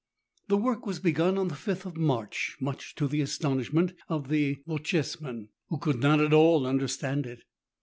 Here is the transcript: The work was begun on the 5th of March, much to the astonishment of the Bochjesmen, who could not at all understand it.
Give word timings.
The 0.47 0.57
work 0.57 0.87
was 0.87 0.99
begun 0.99 1.37
on 1.37 1.49
the 1.49 1.53
5th 1.53 1.85
of 1.85 1.95
March, 1.95 2.57
much 2.59 2.95
to 2.95 3.07
the 3.07 3.21
astonishment 3.21 3.93
of 4.09 4.29
the 4.29 4.63
Bochjesmen, 4.67 5.49
who 5.69 5.77
could 5.77 5.99
not 5.99 6.19
at 6.19 6.33
all 6.33 6.65
understand 6.65 7.27
it. 7.27 7.43